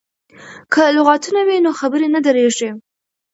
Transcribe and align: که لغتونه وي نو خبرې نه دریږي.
که 0.73 0.83
لغتونه 0.97 1.41
وي 1.47 1.57
نو 1.65 1.71
خبرې 1.79 2.07
نه 2.15 2.19
دریږي. 2.25 2.69